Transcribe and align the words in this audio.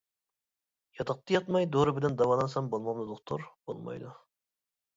-ياتاقتا 0.93 1.35
ياتماي 1.35 1.67
دورا 1.75 1.93
بىلەن 1.99 2.17
داۋالانسام 2.23 2.73
بولمامدۇ 2.73 3.07
دوختۇر؟ 3.13 3.47
-بولمايدۇ. 3.53 4.15